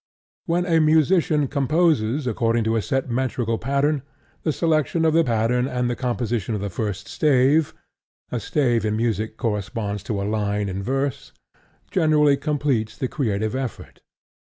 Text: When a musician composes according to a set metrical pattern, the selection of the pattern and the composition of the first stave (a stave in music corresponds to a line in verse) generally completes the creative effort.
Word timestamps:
When 0.47 0.65
a 0.65 0.79
musician 0.81 1.47
composes 1.47 2.25
according 2.25 2.63
to 2.63 2.75
a 2.75 2.81
set 2.81 3.07
metrical 3.11 3.59
pattern, 3.59 4.01
the 4.41 4.51
selection 4.51 5.05
of 5.05 5.13
the 5.13 5.23
pattern 5.23 5.67
and 5.67 5.91
the 5.91 5.95
composition 5.95 6.55
of 6.55 6.61
the 6.61 6.71
first 6.71 7.07
stave 7.07 7.75
(a 8.31 8.39
stave 8.39 8.83
in 8.83 8.97
music 8.97 9.37
corresponds 9.37 10.01
to 10.05 10.19
a 10.19 10.23
line 10.25 10.69
in 10.69 10.81
verse) 10.81 11.33
generally 11.91 12.35
completes 12.35 12.97
the 12.97 13.07
creative 13.07 13.53
effort. 13.55 14.01